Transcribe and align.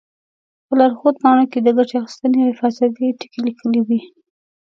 په 0.65 0.73
لارښود 0.79 1.15
پاڼو 1.21 1.45
کې 1.51 1.59
د 1.61 1.67
ګټې 1.77 1.95
اخیستنې 1.99 2.37
او 2.43 2.49
حفاظتي 2.51 3.07
ټکي 3.19 3.39
لیکلي 3.47 3.79
وي. 3.87 3.99